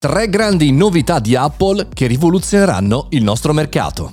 Tre 0.00 0.28
grandi 0.28 0.70
novità 0.70 1.18
di 1.18 1.34
Apple 1.34 1.88
che 1.92 2.06
rivoluzioneranno 2.06 3.08
il 3.10 3.24
nostro 3.24 3.52
mercato. 3.52 4.12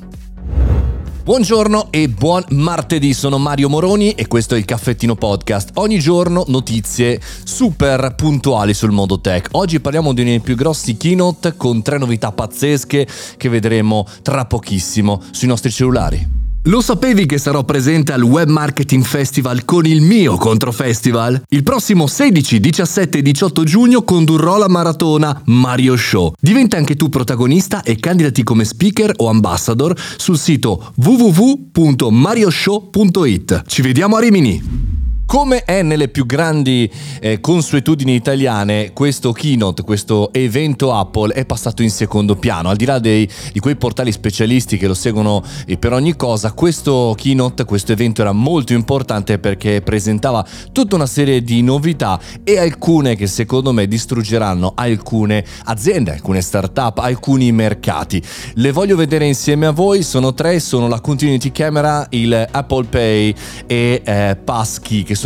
Buongiorno 1.23 1.91
e 1.91 2.09
buon 2.09 2.43
martedì, 2.49 3.13
sono 3.13 3.37
Mario 3.37 3.69
Moroni 3.69 4.13
e 4.13 4.25
questo 4.25 4.55
è 4.55 4.57
il 4.57 4.65
Caffettino 4.65 5.13
Podcast. 5.13 5.69
Ogni 5.75 5.99
giorno 5.99 6.43
notizie 6.47 7.21
super 7.21 8.15
puntuali 8.15 8.73
sul 8.73 8.93
mondo 8.93 9.21
tech. 9.21 9.49
Oggi 9.51 9.79
parliamo 9.79 10.11
di 10.11 10.21
uno 10.21 10.31
dei 10.31 10.39
più 10.39 10.55
grossi 10.55 10.97
keynote 10.97 11.55
con 11.55 11.83
tre 11.83 11.99
novità 11.99 12.31
pazzesche 12.31 13.07
che 13.37 13.49
vedremo 13.49 14.07
tra 14.23 14.45
pochissimo 14.45 15.21
sui 15.29 15.47
nostri 15.47 15.69
cellulari. 15.69 16.34
Lo 16.67 16.81
sapevi 16.81 17.27
che 17.27 17.37
sarò 17.37 17.63
presente 17.63 18.11
al 18.11 18.23
Web 18.23 18.49
Marketing 18.49 19.03
Festival 19.03 19.65
con 19.65 19.85
il 19.85 20.01
mio 20.01 20.35
Controfestival? 20.35 21.43
Il 21.49 21.61
prossimo 21.61 22.07
16, 22.07 22.59
17 22.59 23.19
e 23.19 23.21
18 23.21 23.63
giugno 23.63 24.01
condurrò 24.01 24.57
la 24.57 24.67
maratona 24.67 25.43
Mario 25.45 25.95
Show. 25.95 26.33
Diventa 26.39 26.75
anche 26.75 26.95
tu 26.95 27.09
protagonista 27.09 27.83
e 27.83 27.97
candidati 27.97 28.41
come 28.41 28.65
speaker 28.65 29.11
o 29.17 29.29
ambassador 29.29 29.95
sul 30.17 30.39
sito 30.39 30.91
www.marioshow.it. 30.95 33.61
Ci 33.67 33.81
vediamo 33.83 34.15
a 34.15 34.21
Rimini! 34.21 34.94
Come 35.35 35.65
è 35.65 35.81
nelle 35.81 36.07
più 36.07 36.25
grandi 36.25 36.89
eh, 37.19 37.41
consuetudini 37.41 38.15
italiane, 38.15 38.93
questo 38.93 39.33
keynote, 39.33 39.83
questo 39.83 40.31
evento 40.31 40.93
Apple 40.93 41.33
è 41.33 41.45
passato 41.45 41.83
in 41.83 41.89
secondo 41.89 42.37
piano. 42.37 42.69
Al 42.69 42.77
di 42.77 42.85
là 42.85 42.99
dei, 42.99 43.29
di 43.51 43.59
quei 43.59 43.75
portali 43.75 44.13
specialisti 44.13 44.77
che 44.77 44.87
lo 44.87 44.93
seguono 44.93 45.43
eh, 45.65 45.77
per 45.77 45.91
ogni 45.91 46.15
cosa, 46.15 46.53
questo 46.53 47.13
keynote, 47.17 47.65
questo 47.65 47.91
evento 47.91 48.21
era 48.21 48.31
molto 48.31 48.71
importante 48.71 49.37
perché 49.37 49.81
presentava 49.81 50.41
tutta 50.71 50.95
una 50.95 51.05
serie 51.05 51.43
di 51.43 51.61
novità 51.61 52.17
e 52.41 52.57
alcune 52.57 53.17
che 53.17 53.27
secondo 53.27 53.73
me 53.73 53.89
distruggeranno 53.89 54.71
alcune 54.73 55.43
aziende, 55.65 56.13
alcune 56.13 56.39
start-up, 56.39 56.99
alcuni 56.99 57.51
mercati. 57.51 58.23
Le 58.53 58.71
voglio 58.71 58.95
vedere 58.95 59.25
insieme 59.25 59.65
a 59.65 59.71
voi, 59.71 60.01
sono 60.01 60.33
tre, 60.33 60.61
sono 60.61 60.87
la 60.87 61.01
Continuity 61.01 61.51
Camera, 61.51 62.07
il 62.11 62.47
Apple 62.51 62.85
Pay 62.85 63.35
e 63.67 64.01
eh, 64.01 64.37
Passkey 64.41 65.03
che 65.03 65.13
sono 65.13 65.24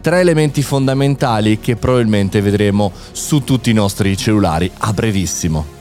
tre 0.00 0.20
elementi 0.20 0.62
fondamentali 0.62 1.58
che 1.58 1.76
probabilmente 1.76 2.40
vedremo 2.40 2.92
su 3.12 3.42
tutti 3.44 3.70
i 3.70 3.74
nostri 3.74 4.16
cellulari 4.16 4.70
a 4.78 4.92
brevissimo. 4.92 5.79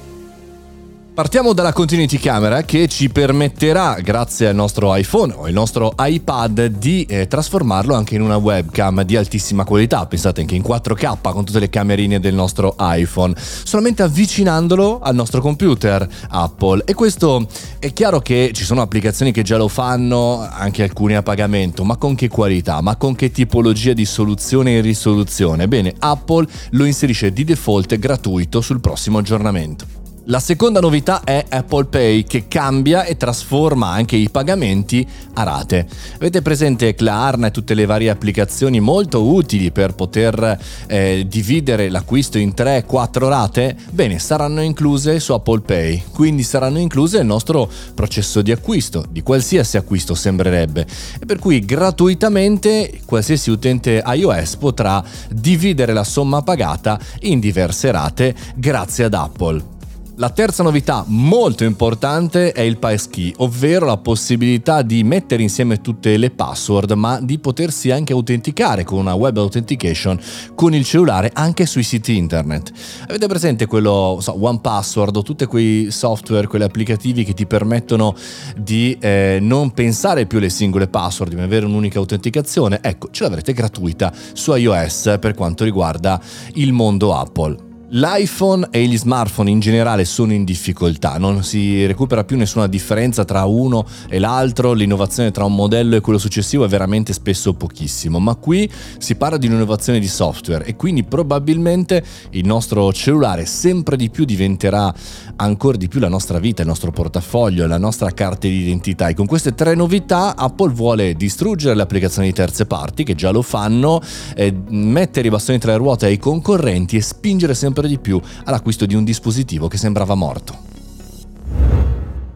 Partiamo 1.20 1.52
dalla 1.52 1.73
continuity 1.73 2.17
camera 2.17 2.62
che 2.62 2.88
ci 2.88 3.09
permetterà, 3.09 4.00
grazie 4.00 4.48
al 4.48 4.56
nostro 4.56 4.95
iPhone 4.95 5.34
o 5.34 5.44
al 5.44 5.52
nostro 5.52 5.94
iPad, 6.00 6.67
di 6.67 7.03
eh, 7.03 7.28
trasformarlo 7.28 7.94
anche 7.94 8.16
in 8.16 8.22
una 8.22 8.38
webcam 8.38 9.03
di 9.03 9.17
altissima 9.17 9.66
qualità. 9.66 10.06
Pensate 10.06 10.40
anche 10.40 10.56
in 10.56 10.64
4K 10.66 11.34
con 11.34 11.44
tutte 11.44 11.59
le 11.59 11.70
camerine 11.70 12.22
del 12.22 12.34
nostro 12.34 12.73
iPhone, 12.80 13.36
solamente 13.38 14.02
avvicinandolo 14.02 15.02
al 15.02 15.14
nostro 15.14 15.42
computer 15.42 16.08
Apple. 16.30 16.84
E 16.86 16.94
questo 16.94 17.45
è 17.80 17.92
chiaro 17.92 18.22
che 18.22 18.52
ci 18.53 18.64
sono 18.64 18.81
applicazioni 18.81 19.34
che 19.34 19.42
già 19.42 19.58
lo 19.58 19.67
fanno, 19.67 20.40
anche 20.50 20.84
alcune 20.84 21.17
a 21.17 21.22
pagamento, 21.22 21.84
ma 21.84 21.97
con 21.97 22.16
che 22.16 22.30
qualità, 22.30 22.80
ma 22.80 22.95
con 22.95 23.14
che 23.16 23.30
tipologia 23.30 23.92
di 23.92 24.06
soluzione 24.06 24.78
e 24.78 24.80
risoluzione? 24.80 25.67
Bene, 25.67 25.94
Apple 26.00 26.47
lo 26.70 26.86
inserisce 26.86 27.34
di 27.34 27.44
default 27.44 28.00
gratuito 28.00 28.62
sul 28.62 28.80
prossimo 28.80 29.17
aggiornamento. 29.17 29.98
La 30.30 30.39
seconda 30.39 30.80
novità 30.80 31.23
è 31.23 31.44
Apple 31.49 31.85
Pay 31.85 32.23
che 32.23 32.47
cambia 32.47 33.03
e 33.03 33.17
trasforma 33.17 33.88
anche 33.88 34.16
i 34.16 34.30
pagamenti 34.30 35.03
a 35.33 35.41
rate. 35.41 35.88
Avete 36.17 36.44
presente 36.44 36.94
Klarna 36.94 37.47
e 37.47 37.52
tutte 37.52 37.73
le 37.73 37.88
varie 37.88 38.11
applicazioni 38.11 38.80
molto 38.80 39.23
utili 39.23 39.72
per 39.72 39.95
poter 39.95 40.59
eh, 40.85 41.25
dividere 41.27 41.89
l'acquisto 41.89 42.38
in 42.38 42.53
3-4 42.55 43.27
rate? 43.27 43.75
Bene, 43.89 44.19
saranno 44.19 44.61
incluse 44.61 45.19
su 45.19 45.33
Apple 45.33 45.61
Pay, 45.61 46.03
quindi 46.11 46.44
saranno 46.44 46.77
incluse 46.77 47.17
nel 47.17 47.25
nostro 47.25 47.67
processo 47.95 48.44
di 48.44 48.52
acquisto, 48.52 49.05
di 49.09 49.23
qualsiasi 49.23 49.77
acquisto 49.77 50.13
sembrerebbe. 50.13 50.85
E 51.19 51.25
per 51.25 51.39
cui 51.39 51.66
gratuitamente 51.66 53.01
qualsiasi 53.03 53.50
utente 53.50 54.03
iOS 54.06 54.57
potrà 54.57 55.03
dividere 55.31 55.91
la 55.91 56.03
somma 56.03 56.44
pagata 56.44 57.00
in 57.22 57.40
diverse 57.40 57.90
rate 57.90 58.35
grazie 58.53 59.06
ad 59.06 59.16
Apple. 59.16 59.78
La 60.19 60.31
terza 60.31 60.63
novità 60.63 61.06
molto 61.07 61.63
importante 61.63 62.52
è 62.52 62.59
il 62.59 62.78
passkey, 62.78 63.34
ovvero 63.38 63.85
la 63.85 63.96
possibilità 63.96 64.81
di 64.81 65.02
mettere 65.06 65.41
insieme 65.41 65.80
tutte 65.80 66.18
le 66.18 66.30
password, 66.30 66.91
ma 66.91 67.22
di 67.22 67.40
potersi 67.40 67.90
anche 67.90 68.12
autenticare 68.12 68.84
con 68.84 69.00
una 69.00 69.13
web 69.13 69.38
authentication 69.38 70.19
con 70.56 70.74
il 70.74 70.84
cellulare 70.84 71.31
anche 71.34 71.66
sui 71.66 71.84
siti 71.84 72.18
internet. 72.18 72.69
Avete 73.08 73.28
presente 73.28 73.66
quello, 73.66 74.18
so, 74.19 74.35
One 74.44 74.59
Password 74.59 75.16
o 75.16 75.24
tutti 75.24 75.46
quei 75.46 75.90
software, 75.90 76.47
quegli 76.47 76.63
applicativi 76.63 77.24
che 77.24 77.34
ti 77.34 77.46
permettono 77.46 78.13
di 78.58 78.97
eh, 79.00 79.38
non 79.40 79.72
pensare 79.72 80.25
più 80.25 80.40
alle 80.40 80.50
singole 80.50 80.90
password, 80.90 81.31
ma 81.31 81.44
avere 81.44 81.66
un'unica 81.66 81.97
autenticazione? 81.97 82.79
Ecco, 82.81 83.08
ce 83.12 83.24
l'avrete 83.24 83.53
gratuita 83.53 84.12
su 84.34 84.53
iOS 84.53 85.16
per 85.18 85.34
quanto 85.34 85.63
riguarda 85.63 86.19
il 86.56 86.74
mondo 86.74 87.16
Apple. 87.16 87.69
L'iPhone 87.91 88.67
e 88.69 88.85
gli 88.85 88.97
smartphone 88.97 89.50
in 89.50 89.59
generale 89.59 90.05
sono 90.05 90.31
in 90.31 90.44
difficoltà, 90.44 91.17
non 91.17 91.44
si 91.44 91.88
recupera 91.88 92.23
più 92.23 92.38
nessuna 92.38 92.67
differenza 92.67 93.25
tra 93.25 93.45
uno 93.45 93.83
e 94.07 94.19
l'altro, 94.19 94.73
l'innovazione 94.73 95.31
tra 95.31 95.45
un 95.45 95.55
modello 95.55 95.95
e 95.95 95.99
quello 95.99 96.19
successivo 96.19 96.63
è 96.66 96.67
veramente 96.67 97.13
spesso 97.13 97.53
pochissimo, 97.53 98.19
ma 98.19 98.35
qui 98.35 98.69
si 98.99 99.16
parla 99.16 99.38
di 99.38 99.47
un'innovazione 99.47 99.97
di 99.97 100.07
software 100.07 100.66
e 100.66 100.75
quindi 100.75 101.03
probabilmente 101.03 102.03
il 102.31 102.45
nostro 102.45 102.94
cellulare 102.94 103.47
sempre 103.47 103.97
di 103.97 104.11
più 104.11 104.23
diventerà 104.23 104.94
ancora 105.38 105.78
di 105.78 105.88
più 105.88 105.99
la 105.99 106.09
nostra 106.09 106.38
vita, 106.38 106.61
il 106.61 106.67
nostro 106.67 106.91
portafoglio, 106.91 107.66
la 107.66 107.79
nostra 107.79 108.11
carta 108.11 108.47
di 108.47 108.61
identità 108.61 109.07
e 109.07 109.16
con 109.16 109.25
queste 109.25 109.55
tre 109.55 109.73
novità 109.73 110.35
Apple 110.35 110.73
vuole 110.73 111.16
distruggere 111.16 111.73
le 111.73 111.81
applicazioni 111.81 112.28
di 112.28 112.33
terze 112.33 112.67
parti 112.67 113.03
che 113.03 113.16
già 113.16 113.31
lo 113.31 113.41
fanno, 113.41 113.99
eh, 114.35 114.53
mettere 114.69 115.28
i 115.28 115.31
bastoni 115.31 115.57
tra 115.57 115.72
le 115.72 115.78
ruote 115.78 116.05
ai 116.05 116.19
concorrenti 116.19 116.95
e 116.95 117.01
spingere 117.01 117.55
sempre 117.55 117.78
sempre 117.79 117.88
di 117.88 118.00
più 118.00 118.22
all'acquisto 118.45 118.85
di 118.85 118.95
un 118.95 119.03
dispositivo 119.03 119.67
che 119.67 119.78
sembrava 119.78 120.16
morto. 120.16 120.67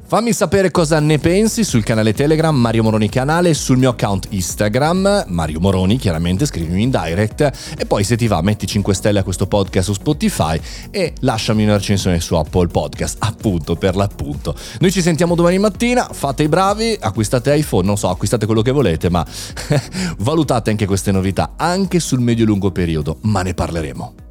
Fammi 0.06 0.32
sapere 0.32 0.70
cosa 0.70 1.00
ne 1.00 1.18
pensi 1.18 1.64
sul 1.64 1.84
canale 1.84 2.14
Telegram 2.14 2.56
Mario 2.56 2.84
Moroni 2.84 3.10
Canale, 3.10 3.56
sul 3.56 3.78
mio 3.78 3.90
account 3.90 4.28
Instagram 4.30 5.26
Mario 5.30 5.60
Moroni, 5.60 5.98
chiaramente 5.98 6.46
scrivimi 6.46 6.84
in 6.84 6.92
direct 6.92 7.52
e 7.76 7.86
poi 7.88 8.04
se 8.04 8.16
ti 8.16 8.28
va 8.28 8.40
metti 8.42 8.68
5 8.68 8.94
stelle 8.94 9.20
a 9.20 9.24
questo 9.24 9.48
podcast 9.48 9.88
su 9.88 9.94
Spotify 9.94 10.60
e 10.92 11.14
lasciami 11.22 11.64
una 11.64 11.78
recensione 11.78 12.20
su 12.20 12.36
Apple 12.36 12.68
Podcast, 12.68 13.18
appunto 13.22 13.76
per 13.76 13.96
l'appunto. 13.96 14.56
Noi 14.82 14.92
ci 14.92 15.02
sentiamo 15.02 15.34
domani 15.34 15.58
mattina, 15.58 16.08
fate 16.12 16.44
i 16.44 16.48
bravi, 16.48 16.96
acquistate 17.00 17.56
iPhone, 17.56 17.88
non 17.88 17.98
so, 17.98 18.10
acquistate 18.10 18.46
quello 18.46 18.62
che 18.62 18.72
volete, 18.72 19.10
ma 19.10 19.26
valutate 20.20 20.70
anche 20.70 20.86
queste 20.86 21.12
novità 21.12 21.54
anche 21.58 22.00
sul 22.00 22.20
medio-lungo 22.20 22.70
periodo, 22.70 23.18
ma 23.22 23.42
ne 23.42 23.56
parleremo. 23.56 24.23